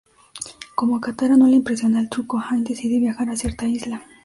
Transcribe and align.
Como 0.77 0.95
a 0.95 0.99
Katara 0.99 1.37
no 1.37 1.45
le 1.45 1.57
impresiona 1.57 1.99
el 1.99 2.09
truco, 2.09 2.39
Aang 2.39 2.63
decide 2.63 2.97
viajar 2.97 3.29
a 3.29 3.35
cierta 3.35 3.67
isla. 3.67 4.03